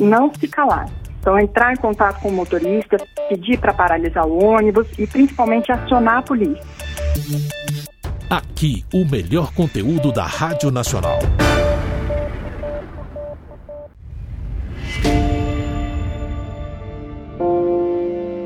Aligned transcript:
não 0.00 0.32
se 0.34 0.48
calar. 0.48 0.88
Então, 1.20 1.38
entrar 1.38 1.72
em 1.72 1.76
contato 1.76 2.20
com 2.20 2.28
o 2.28 2.32
motorista, 2.32 2.96
pedir 3.28 3.58
para 3.58 3.74
paralisar 3.74 4.26
o 4.26 4.42
ônibus 4.42 4.86
e 4.98 5.06
principalmente 5.06 5.70
acionar 5.70 6.18
a 6.18 6.22
polícia. 6.22 6.64
Aqui, 8.30 8.84
o 8.92 9.04
melhor 9.04 9.52
conteúdo 9.52 10.10
da 10.10 10.24
Rádio 10.24 10.70
Nacional. 10.70 11.18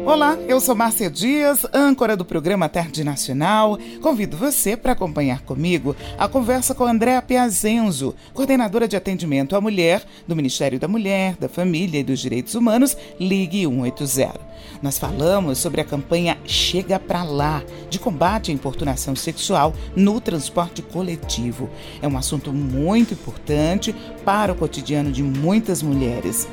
Olá, 0.07 0.36
eu 0.46 0.61
sou 0.61 0.75
Márcia 0.75 1.11
Dias, 1.11 1.66
âncora 1.73 2.14
do 2.14 2.27
programa 2.27 2.68
Tarde 2.68 3.03
Nacional. 3.03 3.79
Convido 4.03 4.36
você 4.36 4.77
para 4.77 4.93
acompanhar 4.93 5.41
comigo 5.41 5.96
a 6.18 6.29
conversa 6.29 6.75
com 6.75 6.84
Andréa 6.84 7.23
Piazenzo, 7.23 8.14
coordenadora 8.35 8.86
de 8.86 8.96
atendimento 8.96 9.57
à 9.57 9.62
mulher 9.62 10.04
do 10.29 10.36
Ministério 10.36 10.79
da 10.79 10.86
Mulher, 10.86 11.36
da 11.36 11.48
Família 11.48 12.00
e 12.00 12.04
dos 12.04 12.21
Direitos 12.21 12.54
Humanos, 12.54 12.95
Ligue 13.18 13.67
180. 13.67 14.39
Nós 14.82 14.98
falamos 14.98 15.57
sobre 15.57 15.81
a 15.81 15.85
campanha 15.85 16.36
Chega 16.45 17.00
Pra 17.00 17.23
Lá, 17.23 17.62
de 17.89 17.98
combate 17.98 18.50
à 18.50 18.54
importunação 18.54 19.17
sexual 19.17 19.73
no 19.96 20.21
transporte 20.21 20.82
coletivo. 20.82 21.71
É 22.03 22.07
um 22.07 22.18
assunto 22.18 22.53
muito 22.53 23.14
importante 23.14 23.95
para 24.23 24.53
o 24.53 24.57
cotidiano 24.57 25.11
de 25.11 25.23
muitas 25.23 25.82
mulheres. 25.82 26.46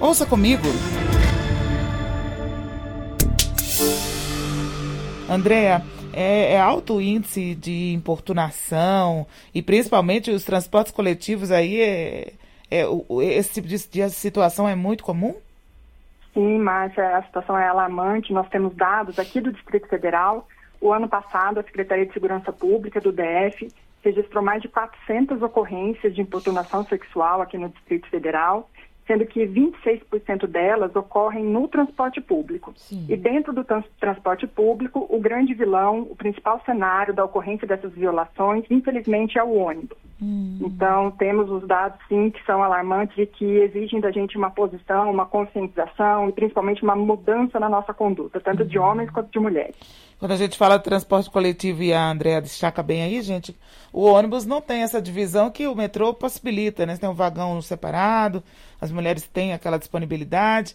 Ouça 0.00 0.26
comigo! 0.26 0.66
Andréa, 5.28 5.82
é, 6.12 6.54
é, 6.54 6.60
alto 6.60 7.00
índice 7.00 7.54
de 7.54 7.92
importunação 7.92 9.26
e 9.54 9.60
principalmente 9.60 10.30
os 10.30 10.42
transportes 10.42 10.90
coletivos 10.90 11.50
aí, 11.50 11.80
é, 11.80 12.32
é, 12.70 12.84
esse 13.36 13.54
tipo 13.54 13.68
de, 13.68 13.76
de 13.76 14.10
situação 14.10 14.66
é 14.66 14.74
muito 14.74 15.04
comum? 15.04 15.34
Sim, 16.32 16.58
Márcia, 16.58 17.16
a 17.16 17.22
situação 17.24 17.58
é 17.58 17.68
alarmante. 17.68 18.32
Nós 18.32 18.48
temos 18.48 18.74
dados 18.74 19.18
aqui 19.18 19.40
do 19.40 19.52
Distrito 19.52 19.86
Federal. 19.88 20.48
O 20.80 20.92
ano 20.92 21.08
passado, 21.08 21.60
a 21.60 21.62
Secretaria 21.62 22.06
de 22.06 22.12
Segurança 22.12 22.52
Pública 22.52 23.00
do 23.00 23.12
DF 23.12 23.68
registrou 24.02 24.42
mais 24.42 24.62
de 24.62 24.68
400 24.68 25.42
ocorrências 25.42 26.14
de 26.14 26.22
importunação 26.22 26.84
sexual 26.84 27.42
aqui 27.42 27.58
no 27.58 27.68
Distrito 27.68 28.08
Federal 28.08 28.70
sendo 29.08 29.26
que 29.26 29.40
26% 29.40 30.46
delas 30.46 30.94
ocorrem 30.94 31.44
no 31.44 31.66
transporte 31.66 32.20
público. 32.20 32.72
Sim. 32.76 33.06
E 33.08 33.16
dentro 33.16 33.52
do 33.52 33.64
trans 33.64 33.84
transporte 33.98 34.46
público, 34.46 35.06
o 35.08 35.18
grande 35.18 35.54
vilão, 35.54 36.02
o 36.02 36.14
principal 36.14 36.60
cenário 36.64 37.14
da 37.14 37.24
ocorrência 37.24 37.66
dessas 37.66 37.92
violações, 37.94 38.64
infelizmente, 38.70 39.38
é 39.38 39.42
o 39.42 39.54
ônibus. 39.54 39.96
Hum. 40.20 40.58
Então, 40.60 41.10
temos 41.12 41.50
os 41.50 41.66
dados, 41.66 41.98
sim, 42.08 42.30
que 42.30 42.44
são 42.44 42.62
alarmantes 42.62 43.16
e 43.16 43.24
que 43.24 43.44
exigem 43.44 44.00
da 44.00 44.10
gente 44.10 44.36
uma 44.36 44.50
posição, 44.50 45.10
uma 45.10 45.24
conscientização 45.24 46.28
e 46.28 46.32
principalmente 46.32 46.82
uma 46.82 46.96
mudança 46.96 47.58
na 47.58 47.68
nossa 47.68 47.94
conduta, 47.94 48.40
tanto 48.40 48.64
de 48.64 48.78
homens 48.78 49.10
quanto 49.10 49.30
de 49.30 49.38
mulheres. 49.38 49.76
Quando 50.18 50.32
a 50.32 50.36
gente 50.36 50.58
fala 50.58 50.78
de 50.78 50.82
transporte 50.82 51.30
coletivo 51.30 51.80
e 51.80 51.92
a 51.92 52.10
Andrea 52.10 52.40
destaca 52.40 52.82
bem 52.82 53.02
aí, 53.02 53.22
gente, 53.22 53.56
o 53.92 54.02
ônibus 54.04 54.44
não 54.44 54.60
tem 54.60 54.82
essa 54.82 55.00
divisão 55.00 55.48
que 55.48 55.68
o 55.68 55.76
metrô 55.76 56.12
possibilita, 56.12 56.84
né? 56.84 56.96
Tem 56.96 57.08
um 57.08 57.14
vagão 57.14 57.62
separado, 57.62 58.42
as 58.80 58.90
mulheres 58.90 59.26
têm 59.26 59.52
aquela 59.52 59.78
disponibilidade. 59.78 60.74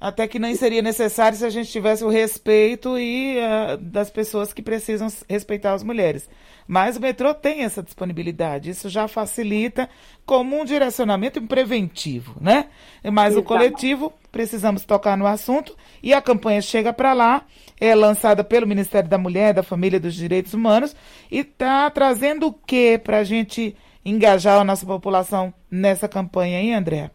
Até 0.00 0.26
que 0.26 0.38
nem 0.38 0.54
seria 0.54 0.80
necessário 0.80 1.36
se 1.36 1.44
a 1.44 1.50
gente 1.50 1.70
tivesse 1.70 2.02
o 2.02 2.08
respeito 2.08 2.98
e 2.98 3.36
uh, 3.36 3.76
das 3.76 4.08
pessoas 4.08 4.50
que 4.50 4.62
precisam 4.62 5.08
respeitar 5.28 5.74
as 5.74 5.82
mulheres. 5.82 6.26
Mas 6.66 6.96
o 6.96 7.00
metrô 7.00 7.34
tem 7.34 7.64
essa 7.64 7.82
disponibilidade, 7.82 8.70
isso 8.70 8.88
já 8.88 9.06
facilita 9.06 9.90
como 10.24 10.58
um 10.58 10.64
direcionamento 10.64 11.42
preventivo, 11.42 12.36
né? 12.40 12.66
Mas 13.12 13.32
Exato. 13.32 13.40
o 13.40 13.42
coletivo, 13.42 14.12
precisamos 14.32 14.84
tocar 14.84 15.18
no 15.18 15.26
assunto 15.26 15.76
e 16.02 16.14
a 16.14 16.22
campanha 16.22 16.62
chega 16.62 16.94
para 16.94 17.12
lá, 17.12 17.44
é 17.78 17.94
lançada 17.94 18.42
pelo 18.42 18.66
Ministério 18.66 19.10
da 19.10 19.18
Mulher, 19.18 19.52
da 19.52 19.62
Família 19.62 19.98
e 19.98 20.00
dos 20.00 20.14
Direitos 20.14 20.54
Humanos 20.54 20.96
e 21.30 21.40
está 21.40 21.90
trazendo 21.90 22.46
o 22.46 22.52
que 22.52 22.96
para 22.98 23.18
a 23.18 23.24
gente 23.24 23.76
engajar 24.02 24.58
a 24.60 24.64
nossa 24.64 24.86
população 24.86 25.52
nessa 25.70 26.08
campanha 26.08 26.58
aí, 26.58 26.72
André? 26.72 27.10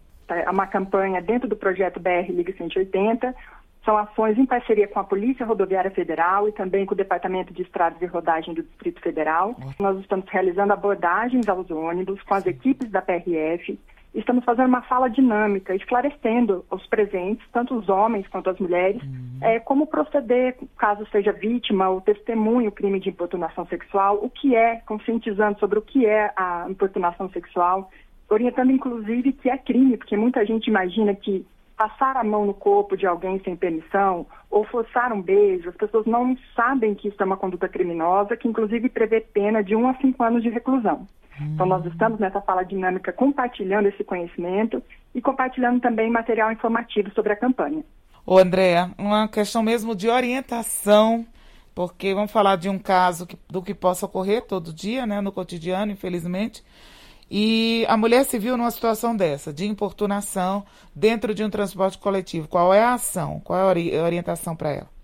Uma 0.51 0.67
campanha 0.67 1.21
dentro 1.21 1.47
do 1.47 1.55
projeto 1.55 1.99
BR 1.99 2.29
Liga 2.29 2.53
180. 2.57 3.35
São 3.85 3.95
ações 3.97 4.37
em 4.37 4.45
parceria 4.45 4.87
com 4.87 4.99
a 4.99 5.03
Polícia 5.03 5.45
Rodoviária 5.45 5.91
Federal 5.91 6.49
e 6.49 6.51
também 6.51 6.85
com 6.87 6.95
o 6.95 6.97
Departamento 6.97 7.53
de 7.53 7.61
Estradas 7.61 8.01
e 8.01 8.05
Rodagem 8.07 8.55
do 8.55 8.63
Distrito 8.63 8.99
Federal. 8.99 9.55
Nós 9.79 9.99
estamos 9.99 10.25
realizando 10.27 10.73
abordagens 10.73 11.47
aos 11.47 11.69
ônibus 11.69 12.19
com 12.23 12.33
as 12.33 12.47
equipes 12.47 12.89
da 12.89 13.01
PRF. 13.01 13.79
Estamos 14.15 14.45
fazendo 14.45 14.69
uma 14.69 14.81
fala 14.81 15.09
dinâmica, 15.09 15.75
esclarecendo 15.75 16.65
aos 16.69 16.87
presentes, 16.87 17.45
tanto 17.51 17.75
os 17.75 17.89
homens 17.89 18.25
quanto 18.29 18.49
as 18.49 18.57
mulheres, 18.57 19.03
uhum. 19.03 19.39
é, 19.41 19.59
como 19.59 19.85
proceder 19.85 20.55
caso 20.77 21.05
seja 21.11 21.33
vítima 21.33 21.89
ou 21.89 21.99
testemunho 21.99 22.71
crime 22.71 22.97
de 22.97 23.09
importunação 23.09 23.67
sexual, 23.67 24.17
o 24.23 24.29
que 24.29 24.55
é, 24.55 24.77
conscientizando 24.85 25.59
sobre 25.59 25.77
o 25.77 25.81
que 25.81 26.05
é 26.05 26.31
a 26.35 26.65
importunação 26.69 27.29
sexual, 27.29 27.91
orientando 28.29 28.71
inclusive 28.71 29.33
que 29.33 29.49
é 29.49 29.57
crime, 29.57 29.97
porque 29.97 30.17
muita 30.17 30.45
gente 30.45 30.67
imagina 30.67 31.13
que 31.13 31.45
passar 31.77 32.15
a 32.15 32.23
mão 32.23 32.45
no 32.45 32.53
corpo 32.53 32.95
de 32.95 33.05
alguém 33.05 33.39
sem 33.43 33.55
permissão 33.55 34.25
ou 34.49 34.63
forçar 34.65 35.11
um 35.11 35.21
beijo, 35.21 35.69
as 35.69 35.75
pessoas 35.75 36.05
não 36.05 36.37
sabem 36.55 36.95
que 36.95 37.09
isso 37.09 37.21
é 37.21 37.25
uma 37.25 37.37
conduta 37.37 37.67
criminosa, 37.67 38.37
que 38.37 38.47
inclusive 38.47 38.87
prevê 38.89 39.19
pena 39.19 39.61
de 39.61 39.75
1 39.75 39.87
a 39.89 39.93
5 39.95 40.23
anos 40.23 40.43
de 40.43 40.49
reclusão. 40.49 41.05
Então 41.39 41.65
nós 41.65 41.85
estamos 41.85 42.19
nessa 42.19 42.39
fala 42.39 42.63
dinâmica 42.63 43.11
compartilhando 43.11 43.87
esse 43.87 44.03
conhecimento 44.03 44.81
e 45.13 45.21
compartilhando 45.21 45.81
também 45.81 46.09
material 46.09 46.51
informativo 46.51 47.11
sobre 47.11 47.33
a 47.33 47.35
campanha. 47.35 47.83
Ô 48.25 48.37
Andréa, 48.37 48.89
uma 48.97 49.27
questão 49.27 49.61
mesmo 49.61 49.93
de 49.93 50.09
orientação, 50.09 51.25
porque 51.75 52.13
vamos 52.13 52.31
falar 52.31 52.55
de 52.55 52.69
um 52.69 52.79
caso 52.79 53.27
que, 53.27 53.37
do 53.49 53.61
que 53.61 53.73
possa 53.73 54.05
ocorrer 54.05 54.43
todo 54.43 54.73
dia, 54.73 55.05
né, 55.05 55.19
no 55.19 55.31
cotidiano, 55.31 55.91
infelizmente, 55.91 56.63
e 57.29 57.85
a 57.87 57.97
mulher 57.97 58.23
se 58.23 58.37
viu 58.37 58.55
numa 58.55 58.71
situação 58.71 59.15
dessa, 59.15 59.51
de 59.51 59.65
importunação 59.65 60.63
dentro 60.95 61.33
de 61.33 61.43
um 61.43 61.49
transporte 61.49 61.97
coletivo. 61.97 62.47
Qual 62.47 62.73
é 62.73 62.83
a 62.83 62.93
ação? 62.93 63.41
Qual 63.43 63.59
é 63.59 63.63
a 63.63 64.03
orientação 64.03 64.55
para 64.55 64.71
ela? 64.71 64.95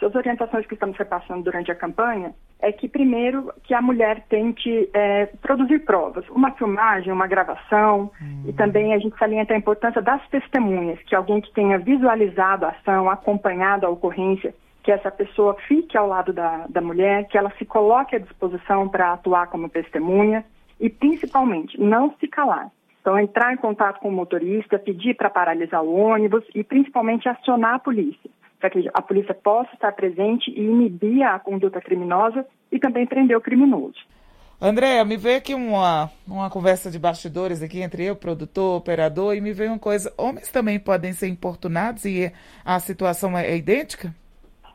As 0.00 0.14
orientações 0.14 0.66
que 0.66 0.74
estamos 0.74 0.96
repassando 0.96 1.42
durante 1.42 1.70
a 1.70 1.74
campanha 1.74 2.32
é 2.60 2.72
que, 2.72 2.88
primeiro, 2.88 3.52
que 3.64 3.74
a 3.74 3.82
mulher 3.82 4.24
tente 4.28 4.88
é, 4.94 5.26
produzir 5.42 5.80
provas, 5.80 6.24
uma 6.30 6.50
filmagem, 6.52 7.12
uma 7.12 7.26
gravação, 7.26 8.10
uhum. 8.20 8.44
e 8.48 8.52
também 8.52 8.94
a 8.94 8.98
gente 8.98 9.16
salienta 9.18 9.52
a 9.52 9.58
importância 9.58 10.00
das 10.00 10.26
testemunhas, 10.28 10.98
que 11.02 11.14
alguém 11.14 11.40
que 11.40 11.52
tenha 11.52 11.78
visualizado 11.78 12.64
a 12.64 12.70
ação, 12.70 13.10
acompanhado 13.10 13.86
a 13.86 13.90
ocorrência, 13.90 14.54
que 14.82 14.90
essa 14.90 15.10
pessoa 15.10 15.54
fique 15.68 15.96
ao 15.98 16.08
lado 16.08 16.32
da, 16.32 16.66
da 16.68 16.80
mulher, 16.80 17.28
que 17.28 17.36
ela 17.36 17.52
se 17.58 17.64
coloque 17.64 18.16
à 18.16 18.18
disposição 18.18 18.88
para 18.88 19.12
atuar 19.12 19.48
como 19.48 19.68
testemunha 19.68 20.44
e, 20.80 20.88
principalmente, 20.88 21.80
não 21.80 22.14
se 22.18 22.26
calar. 22.28 22.70
Então, 23.00 23.18
entrar 23.18 23.54
em 23.54 23.56
contato 23.56 24.00
com 24.00 24.08
o 24.08 24.12
motorista, 24.12 24.78
pedir 24.78 25.14
para 25.14 25.30
paralisar 25.30 25.82
o 25.82 25.94
ônibus 25.94 26.44
e, 26.54 26.62
principalmente, 26.62 27.28
acionar 27.28 27.74
a 27.74 27.78
polícia, 27.78 28.30
para 28.60 28.70
que 28.70 28.88
a 28.92 29.00
polícia 29.00 29.34
possa 29.34 29.72
estar 29.72 29.92
presente 29.92 30.50
e 30.50 30.60
inibir 30.60 31.22
a 31.22 31.38
conduta 31.38 31.80
criminosa 31.80 32.44
e 32.70 32.78
também 32.78 33.06
prender 33.06 33.36
o 33.36 33.40
criminoso. 33.40 33.96
Andréa, 34.60 35.04
me 35.04 35.16
veio 35.16 35.38
aqui 35.38 35.54
uma, 35.54 36.10
uma 36.26 36.50
conversa 36.50 36.90
de 36.90 36.98
bastidores 36.98 37.62
aqui 37.62 37.80
entre 37.80 38.04
eu, 38.04 38.16
produtor, 38.16 38.76
operador, 38.76 39.36
e 39.36 39.40
me 39.40 39.52
veio 39.52 39.70
uma 39.70 39.78
coisa, 39.78 40.12
homens 40.18 40.50
também 40.50 40.80
podem 40.80 41.12
ser 41.12 41.28
importunados 41.28 42.04
e 42.04 42.32
a 42.64 42.80
situação 42.80 43.38
é 43.38 43.56
idêntica? 43.56 44.12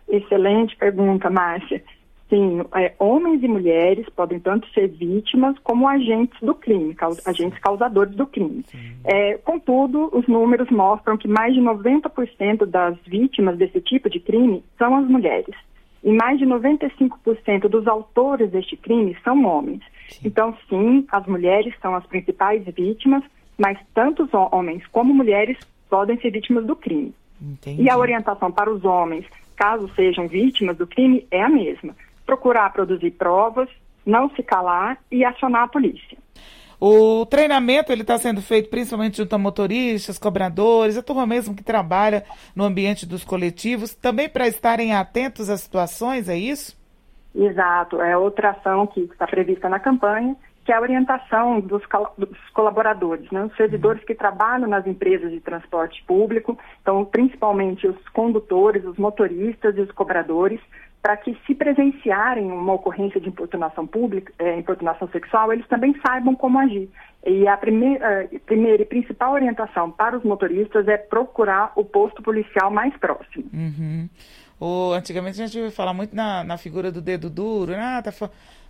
Excelente 0.07 0.75
pergunta, 0.77 1.29
Márcia. 1.29 1.83
Sim, 2.29 2.61
é, 2.75 2.93
homens 2.97 3.43
e 3.43 3.47
mulheres 3.47 4.07
podem 4.15 4.39
tanto 4.39 4.67
ser 4.69 4.87
vítimas 4.87 5.57
como 5.59 5.87
agentes 5.87 6.39
do 6.41 6.55
crime, 6.55 6.93
caus, 6.95 7.25
agentes 7.27 7.59
causadores 7.59 8.15
do 8.15 8.25
crime. 8.25 8.65
É, 9.03 9.37
contudo, 9.37 10.09
os 10.11 10.25
números 10.27 10.69
mostram 10.69 11.17
que 11.17 11.27
mais 11.27 11.53
de 11.53 11.61
90% 11.61 12.65
das 12.65 12.97
vítimas 13.05 13.57
desse 13.57 13.79
tipo 13.81 14.09
de 14.09 14.19
crime 14.19 14.63
são 14.77 14.95
as 14.95 15.07
mulheres. 15.07 15.55
E 16.03 16.11
mais 16.11 16.39
de 16.39 16.45
95% 16.45 17.67
dos 17.69 17.87
autores 17.87 18.51
deste 18.51 18.75
crime 18.75 19.15
são 19.23 19.45
homens. 19.45 19.81
Sim. 20.09 20.21
Então, 20.25 20.57
sim, 20.69 21.05
as 21.11 21.25
mulheres 21.27 21.73
são 21.81 21.95
as 21.95 22.05
principais 22.05 22.63
vítimas, 22.65 23.23
mas 23.57 23.77
tanto 23.93 24.23
os 24.23 24.33
homens 24.33 24.85
como 24.87 25.13
mulheres 25.13 25.57
podem 25.89 26.17
ser 26.19 26.31
vítimas 26.31 26.65
do 26.65 26.75
crime. 26.75 27.13
Entendi. 27.41 27.83
E 27.83 27.89
a 27.89 27.97
orientação 27.97 28.51
para 28.51 28.73
os 28.73 28.83
homens, 28.83 29.25
caso 29.55 29.89
sejam 29.95 30.27
vítimas 30.27 30.77
do 30.77 30.87
crime, 30.87 31.27
é 31.29 31.41
a 31.41 31.49
mesma 31.49 31.93
procurar 32.25 32.71
produzir 32.71 33.11
provas, 33.11 33.69
não 34.05 34.29
se 34.31 34.43
calar 34.43 34.97
e 35.11 35.23
acionar 35.23 35.63
a 35.63 35.67
polícia. 35.67 36.17
O 36.79 37.25
treinamento 37.25 37.93
ele 37.93 38.01
está 38.01 38.17
sendo 38.17 38.41
feito 38.41 38.69
principalmente 38.69 39.15
junto 39.15 39.33
a 39.33 39.37
motoristas, 39.37 40.19
cobradores, 40.19 40.97
a 40.97 41.01
turma 41.01 41.25
mesmo 41.25 41.55
que 41.55 41.63
trabalha 41.63 42.25
no 42.53 42.65
ambiente 42.65 43.05
dos 43.05 43.23
coletivos, 43.23 43.95
também 43.95 44.27
para 44.27 44.49
estarem 44.49 44.93
atentos 44.93 45.49
às 45.49 45.61
situações, 45.61 46.27
é 46.27 46.37
isso? 46.37 46.77
Exato, 47.33 48.01
é 48.01 48.17
outra 48.17 48.51
ação 48.51 48.85
que 48.85 48.99
está 48.99 49.25
prevista 49.25 49.69
na 49.69 49.79
campanha, 49.79 50.35
que 50.65 50.71
é 50.71 50.75
a 50.75 50.81
orientação 50.81 51.59
dos, 51.59 51.81
dos 52.17 52.49
colaboradores, 52.53 53.29
né, 53.31 53.43
os 53.45 53.55
servidores 53.55 54.03
que 54.03 54.13
trabalham 54.13 54.67
nas 54.67 54.85
empresas 54.85 55.31
de 55.31 55.39
transporte 55.39 56.03
público, 56.05 56.57
então 56.81 57.03
principalmente 57.05 57.87
os 57.87 58.09
condutores, 58.09 58.83
os 58.85 58.97
motoristas 58.97 59.77
e 59.77 59.81
os 59.81 59.91
cobradores, 59.91 60.59
para 61.03 61.17
que 61.17 61.37
se 61.45 61.53
presenciarem 61.53 62.49
uma 62.49 62.73
ocorrência 62.73 63.19
de 63.19 63.27
importunação 63.27 63.85
pública, 63.85 64.31
é, 64.39 64.57
importunação 64.57 65.05
sexual, 65.09 65.51
eles 65.51 65.67
também 65.67 65.93
saibam 66.01 66.33
como 66.33 66.57
agir. 66.57 66.89
E 67.27 67.45
a 67.45 67.57
primeira, 67.57 68.29
primeira 68.45 68.83
e 68.83 68.85
principal 68.85 69.33
orientação 69.33 69.91
para 69.91 70.17
os 70.17 70.23
motoristas 70.23 70.87
é 70.87 70.95
procurar 70.97 71.73
o 71.75 71.83
posto 71.83 72.23
policial 72.23 72.71
mais 72.71 72.95
próximo. 72.95 73.43
Uhum. 73.53 74.09
O, 74.61 74.93
antigamente 74.93 75.41
a 75.41 75.45
gente 75.45 75.57
ouviu 75.57 75.75
falar 75.75 75.93
muito 75.93 76.15
na, 76.15 76.41
na 76.41 76.57
figura 76.57 76.89
do 76.89 77.01
dedo 77.01 77.29
duro, 77.29 77.73
né? 77.73 77.97
Ah, 77.97 78.01
tá 78.01 78.11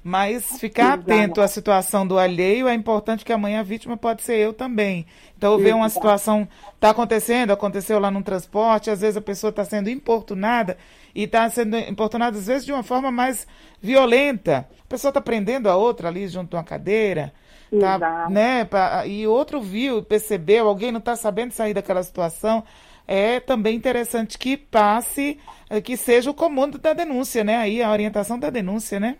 mas 0.03 0.59
ficar 0.59 0.93
atento 0.93 1.39
à 1.39 1.47
situação 1.47 2.05
do 2.05 2.19
alheio 2.19 2.67
é 2.67 2.73
importante 2.73 3.23
que 3.23 3.31
amanhã 3.31 3.61
a 3.61 3.63
vítima 3.63 3.95
pode 3.95 4.21
ser 4.21 4.35
eu 4.35 4.51
também. 4.51 5.05
Então, 5.37 5.57
ver 5.57 5.73
uma 5.73 5.87
situação 5.87 6.47
está 6.75 6.89
acontecendo, 6.89 7.51
aconteceu 7.51 7.99
lá 7.99 8.11
no 8.11 8.21
transporte, 8.21 8.89
às 8.89 8.99
vezes 8.99 9.15
a 9.15 9.21
pessoa 9.21 9.49
está 9.49 9.63
sendo 9.63 9.89
importunada 9.89 10.77
e 11.15 11.23
está 11.23 11.49
sendo 11.49 11.77
importunada, 11.77 12.37
às 12.37 12.47
vezes, 12.47 12.65
de 12.65 12.73
uma 12.73 12.83
forma 12.83 13.11
mais 13.11 13.47
violenta. 13.81 14.67
A 14.83 14.87
pessoa 14.89 15.09
está 15.09 15.21
prendendo 15.21 15.69
a 15.69 15.75
outra 15.77 16.09
ali 16.09 16.27
junto 16.27 16.55
a 16.55 16.59
uma 16.59 16.65
cadeira. 16.65 17.33
Tá, 17.79 18.29
né, 18.29 18.65
pra, 18.65 19.07
e 19.07 19.25
outro 19.25 19.59
viu, 19.59 20.03
percebeu, 20.03 20.67
alguém 20.67 20.91
não 20.91 20.99
está 20.99 21.15
sabendo 21.15 21.53
sair 21.53 21.73
daquela 21.73 22.03
situação 22.03 22.63
é 23.07 23.39
também 23.39 23.75
interessante 23.75 24.37
que 24.37 24.55
passe, 24.55 25.39
eh, 25.69 25.81
que 25.81 25.97
seja 25.97 26.31
o 26.31 26.33
comando 26.33 26.77
da 26.77 26.93
denúncia, 26.93 27.43
né? 27.43 27.57
Aí 27.57 27.81
a 27.81 27.91
orientação 27.91 28.39
da 28.39 28.49
denúncia, 28.49 28.99
né? 28.99 29.17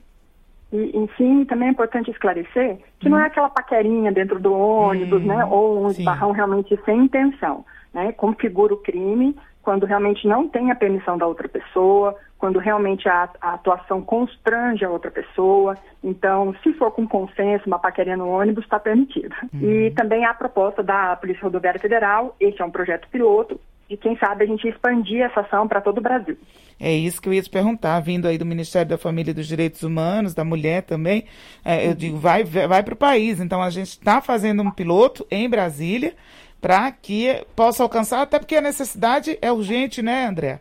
E, 0.74 0.98
enfim, 0.98 1.46
também 1.46 1.68
é 1.68 1.72
importante 1.72 2.10
esclarecer 2.10 2.80
que 3.00 3.08
hum. 3.08 3.12
não 3.12 3.20
é 3.20 3.28
aquela 3.28 3.50
paquerinha 3.50 4.12
dentro 4.12 4.40
do 4.40 4.52
ônibus, 4.52 5.22
hum, 5.22 5.28
né? 5.28 5.46
Ou 5.46 5.86
um 5.86 5.90
esbarrão 5.90 6.32
realmente 6.32 6.78
sem 6.84 7.02
intenção, 7.02 7.64
né? 7.94 8.12
Configura 8.14 8.74
o 8.74 8.78
crime 8.78 9.36
quando 9.62 9.86
realmente 9.86 10.28
não 10.28 10.48
tem 10.48 10.72
a 10.72 10.76
permissão 10.76 11.18
da 11.18 11.26
outra 11.26 11.48
pessoa, 11.48 12.18
quando 12.38 12.60
realmente 12.60 13.08
a, 13.08 13.30
a, 13.40 13.54
atuação 13.54 14.02
constrange 14.02 14.84
a 14.84 14.90
outra 14.90 15.10
pessoa. 15.10 15.78
Então, 16.04 16.54
se 16.62 16.74
for 16.74 16.92
com 16.92 17.08
consenso, 17.08 17.66
uma 17.66 17.80
paquerinha 17.80 18.18
no 18.18 18.28
ônibus 18.28 18.66
está 18.66 18.78
permitida. 18.78 19.34
Uhum. 19.54 19.62
E 19.62 19.92
também 19.92 20.26
há 20.26 20.32
a 20.32 20.34
proposta 20.34 20.84
da 20.84 21.16
Polícia 21.16 21.44
Rodoviária 21.44 21.80
Federal, 21.80 22.36
esse 22.42 22.62
é 22.62 22.66
um 22.66 22.72
projeto 22.72 23.08
piloto, 23.10 23.58
e 23.94 23.98
quem 23.98 24.18
sabe 24.18 24.44
a 24.44 24.48
gente 24.48 24.68
expandir 24.68 25.22
essa 25.22 25.42
ação 25.42 25.68
para 25.68 25.80
todo 25.80 26.00
o 26.00 26.02
Brasil. 26.02 26.36
É 26.80 26.92
isso 26.92 27.22
que 27.22 27.30
eu 27.30 27.34
ia 27.34 27.42
te 27.42 27.50
perguntar, 27.50 28.00
vindo 28.00 28.28
aí 28.28 28.40
do 28.40 28.46
Ministério 28.46 28.90
da 28.90 28.98
Família 28.98 29.30
e 29.30 29.34
dos 29.34 29.48
Direitos 29.48 29.84
Humanos, 29.84 30.34
da 30.34 30.44
mulher 30.44 30.82
também, 30.82 31.26
é, 31.64 31.88
eu 31.88 31.94
digo, 31.94 32.18
vai, 32.18 32.44
vai 32.44 32.82
para 32.82 32.94
o 32.94 32.98
país. 32.98 33.40
Então 33.40 33.62
a 33.62 33.70
gente 33.70 33.90
está 33.90 34.20
fazendo 34.20 34.64
um 34.64 34.72
piloto 34.72 35.26
em 35.30 35.48
Brasília 35.48 36.16
para 36.60 36.92
que 36.92 37.46
possa 37.56 37.84
alcançar, 37.84 38.24
até 38.24 38.40
porque 38.40 38.56
a 38.56 38.62
necessidade 38.62 39.38
é 39.42 39.52
urgente, 39.52 40.02
né, 40.02 40.26
André? 40.26 40.60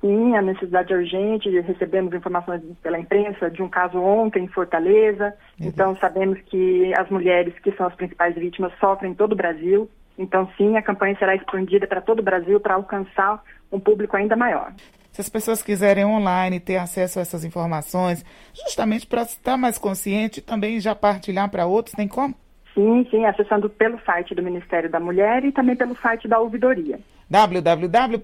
Sim, 0.00 0.36
a 0.36 0.42
necessidade 0.42 0.92
é 0.92 0.96
urgente. 0.96 1.60
Recebemos 1.60 2.12
informações 2.12 2.62
pela 2.82 2.98
imprensa 2.98 3.50
de 3.50 3.62
um 3.62 3.68
caso 3.68 3.98
ontem 3.98 4.44
em 4.44 4.48
Fortaleza. 4.48 5.34
Então, 5.60 5.96
sabemos 5.96 6.38
que 6.46 6.92
as 6.96 7.08
mulheres 7.10 7.54
que 7.60 7.72
são 7.72 7.86
as 7.86 7.94
principais 7.94 8.34
vítimas 8.34 8.72
sofrem 8.78 9.12
em 9.12 9.14
todo 9.14 9.32
o 9.32 9.36
Brasil. 9.36 9.88
Então, 10.18 10.48
sim, 10.56 10.76
a 10.76 10.82
campanha 10.82 11.16
será 11.18 11.34
expandida 11.34 11.86
para 11.86 12.00
todo 12.00 12.20
o 12.20 12.22
Brasil 12.22 12.58
para 12.58 12.74
alcançar 12.74 13.42
um 13.70 13.78
público 13.78 14.16
ainda 14.16 14.36
maior. 14.36 14.72
Se 15.12 15.20
as 15.20 15.28
pessoas 15.28 15.62
quiserem 15.62 16.04
online 16.04 16.60
ter 16.60 16.76
acesso 16.76 17.18
a 17.18 17.22
essas 17.22 17.44
informações, 17.44 18.24
justamente 18.54 19.06
para 19.06 19.22
estar 19.22 19.56
mais 19.56 19.78
consciente 19.78 20.40
e 20.40 20.42
também 20.42 20.78
já 20.78 20.94
partilhar 20.94 21.50
para 21.50 21.66
outros, 21.66 21.94
tem 21.94 22.06
como? 22.06 22.34
Sim, 22.74 23.06
sim, 23.10 23.24
acessando 23.24 23.70
pelo 23.70 23.98
site 24.04 24.34
do 24.34 24.42
Ministério 24.42 24.90
da 24.90 25.00
Mulher 25.00 25.42
e 25.44 25.52
também 25.52 25.74
pelo 25.74 25.96
site 25.96 26.28
da 26.28 26.38
Ouvidoria. 26.38 27.00
www.gov.br 27.30 28.16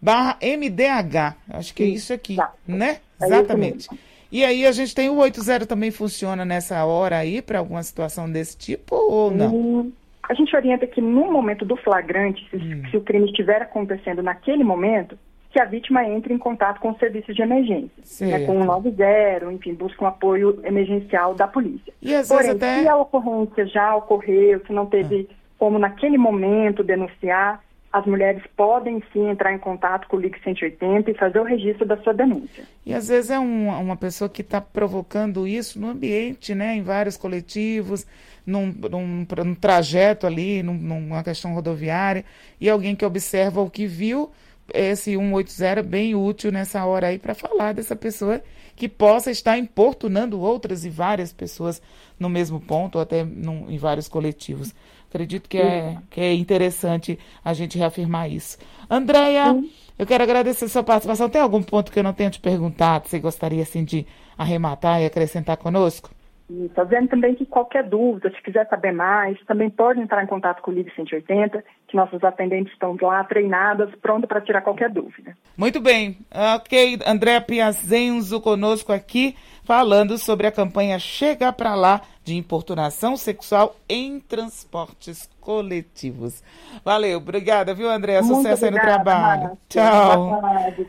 barra 0.00 0.38
MDH. 0.40 1.36
Acho 1.50 1.74
que 1.74 1.82
é 1.82 1.86
isso 1.86 2.12
aqui, 2.12 2.34
Exato. 2.34 2.56
né? 2.68 2.98
É 3.20 3.26
Exatamente. 3.26 3.88
E 4.30 4.44
aí 4.44 4.66
a 4.66 4.72
gente 4.72 4.94
tem 4.94 5.08
o 5.08 5.16
80 5.16 5.66
também 5.66 5.90
funciona 5.90 6.44
nessa 6.44 6.84
hora 6.84 7.16
aí 7.16 7.42
para 7.42 7.58
alguma 7.58 7.82
situação 7.82 8.30
desse 8.30 8.56
tipo 8.56 8.94
ou 8.94 9.30
não? 9.30 9.52
Hum, 9.52 9.92
a 10.28 10.34
gente 10.34 10.54
orienta 10.54 10.86
que 10.86 11.00
no 11.00 11.32
momento 11.32 11.64
do 11.64 11.76
flagrante, 11.76 12.46
se, 12.50 12.56
hum. 12.56 12.82
se, 12.90 12.96
o 12.96 13.00
crime 13.00 13.26
estiver 13.26 13.62
acontecendo 13.62 14.22
naquele 14.22 14.62
momento, 14.62 15.18
que 15.50 15.58
a 15.58 15.64
vítima 15.64 16.04
entre 16.04 16.34
em 16.34 16.38
contato 16.38 16.78
com 16.78 16.90
o 16.90 16.98
serviço 16.98 17.32
de 17.32 17.40
emergência, 17.40 18.26
né, 18.26 18.44
com 18.44 18.60
o 18.60 18.64
90, 18.64 19.50
enfim, 19.52 19.72
busca 19.72 20.04
um 20.04 20.08
apoio 20.08 20.60
emergencial 20.62 21.34
da 21.34 21.48
polícia. 21.48 21.92
E 22.02 22.14
às 22.14 22.28
Porém, 22.28 22.50
até... 22.50 22.82
se 22.82 22.88
a 22.88 22.96
ocorrência 22.96 23.66
já 23.66 23.96
ocorreu, 23.96 24.60
se 24.66 24.72
não 24.72 24.84
teve 24.84 25.26
ah. 25.30 25.34
como 25.58 25.78
naquele 25.78 26.18
momento 26.18 26.84
denunciar, 26.84 27.62
as 27.92 28.04
mulheres 28.04 28.42
podem 28.56 29.02
sim 29.12 29.28
entrar 29.28 29.52
em 29.52 29.58
contato 29.58 30.06
com 30.08 30.16
o 30.16 30.20
LIC 30.20 30.42
180 30.42 31.10
e 31.10 31.14
fazer 31.14 31.38
o 31.40 31.44
registro 31.44 31.86
da 31.86 31.96
sua 31.98 32.12
denúncia. 32.12 32.64
E 32.84 32.92
às 32.92 33.08
vezes 33.08 33.30
é 33.30 33.38
um, 33.38 33.68
uma 33.68 33.96
pessoa 33.96 34.28
que 34.28 34.42
está 34.42 34.60
provocando 34.60 35.46
isso 35.46 35.80
no 35.80 35.88
ambiente, 35.88 36.54
né, 36.54 36.74
em 36.74 36.82
vários 36.82 37.16
coletivos, 37.16 38.06
num, 38.46 38.66
num, 38.66 39.26
num 39.44 39.54
trajeto 39.54 40.26
ali, 40.26 40.62
num, 40.62 40.74
numa 40.74 41.22
questão 41.22 41.54
rodoviária, 41.54 42.24
e 42.60 42.68
alguém 42.68 42.94
que 42.94 43.04
observa 43.04 43.60
o 43.60 43.70
que 43.70 43.86
viu, 43.86 44.30
esse 44.72 45.16
180 45.16 45.64
é 45.64 45.82
bem 45.82 46.14
útil 46.14 46.52
nessa 46.52 46.84
hora 46.84 47.08
aí 47.08 47.18
para 47.18 47.34
falar 47.34 47.72
dessa 47.72 47.96
pessoa 47.96 48.42
que 48.76 48.88
possa 48.88 49.30
estar 49.30 49.58
importunando 49.58 50.40
outras 50.40 50.84
e 50.84 50.90
várias 50.90 51.32
pessoas 51.32 51.82
no 52.18 52.28
mesmo 52.28 52.60
ponto, 52.60 52.96
ou 52.96 53.02
até 53.02 53.24
num, 53.24 53.68
em 53.68 53.76
vários 53.76 54.06
coletivos. 54.08 54.72
Acredito 55.08 55.48
que 55.48 55.58
é, 55.58 55.96
que 56.10 56.20
é 56.20 56.34
interessante 56.34 57.18
a 57.44 57.52
gente 57.54 57.78
reafirmar 57.78 58.30
isso. 58.30 58.58
Andréia, 58.88 59.56
eu 59.98 60.06
quero 60.06 60.22
agradecer 60.22 60.66
a 60.66 60.68
sua 60.68 60.84
participação. 60.84 61.28
Tem 61.28 61.40
algum 61.40 61.62
ponto 61.62 61.90
que 61.90 61.98
eu 61.98 62.04
não 62.04 62.12
tenha 62.12 62.30
te 62.30 62.38
perguntado? 62.38 63.08
Você 63.08 63.18
gostaria 63.18 63.62
assim 63.62 63.84
de 63.84 64.06
arrematar 64.36 65.00
e 65.00 65.06
acrescentar 65.06 65.56
conosco? 65.56 66.10
Está 66.50 66.82
vendo 66.82 67.08
também 67.08 67.34
que 67.34 67.44
qualquer 67.44 67.84
dúvida, 67.84 68.30
se 68.30 68.42
quiser 68.42 68.66
saber 68.68 68.90
mais, 68.90 69.38
também 69.44 69.68
pode 69.68 70.00
entrar 70.00 70.24
em 70.24 70.26
contato 70.26 70.62
com 70.62 70.70
o 70.70 70.74
Ligue 70.74 70.90
180, 70.94 71.62
que 71.86 71.96
nossos 71.96 72.24
atendentes 72.24 72.72
estão 72.72 72.96
lá 73.02 73.22
treinadas, 73.24 73.94
prontas 73.96 74.26
para 74.26 74.40
tirar 74.40 74.62
qualquer 74.62 74.88
dúvida. 74.88 75.36
Muito 75.56 75.78
bem. 75.78 76.18
Ok, 76.56 77.00
André 77.06 77.38
Piazenzo 77.40 78.40
conosco 78.40 78.92
aqui, 78.92 79.36
falando 79.62 80.16
sobre 80.16 80.46
a 80.46 80.52
campanha 80.52 80.98
Chega 80.98 81.52
Pra 81.52 81.74
Lá 81.74 82.00
de 82.24 82.34
importunação 82.34 83.14
sexual 83.14 83.76
em 83.86 84.18
transportes 84.18 85.28
coletivos. 85.40 86.42
Valeu, 86.82 87.18
obrigada, 87.18 87.74
viu, 87.74 87.90
André? 87.90 88.22
Sucesso 88.22 88.64
aí 88.64 88.70
no 88.70 88.80
trabalho. 88.80 89.58
Tchau. 89.68 90.40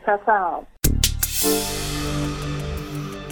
Tchau, 0.04 0.18
tchau. 0.24 0.66